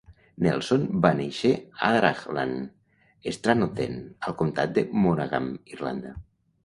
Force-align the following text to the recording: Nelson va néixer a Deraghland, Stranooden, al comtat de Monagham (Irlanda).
Nelson 0.43 0.85
va 1.05 1.09
néixer 1.17 1.51
a 1.89 1.91
Deraghland, 1.95 2.63
Stranooden, 3.37 3.97
al 4.31 4.39
comtat 4.41 4.75
de 4.79 4.87
Monagham 5.05 5.53
(Irlanda). 5.77 6.17